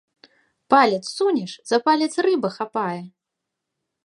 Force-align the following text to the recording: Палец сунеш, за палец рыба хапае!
Палец 0.71 1.05
сунеш, 1.15 1.51
за 1.73 1.77
палец 1.85 2.13
рыба 2.29 2.49
хапае! 2.57 3.01